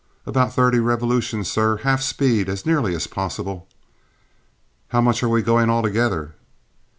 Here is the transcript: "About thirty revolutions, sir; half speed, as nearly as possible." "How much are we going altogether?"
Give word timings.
"About 0.25 0.51
thirty 0.51 0.79
revolutions, 0.79 1.47
sir; 1.47 1.77
half 1.77 2.01
speed, 2.01 2.49
as 2.49 2.65
nearly 2.65 2.95
as 2.95 3.05
possible." 3.05 3.67
"How 4.87 4.99
much 4.99 5.21
are 5.21 5.29
we 5.29 5.43
going 5.43 5.69
altogether?" 5.69 6.33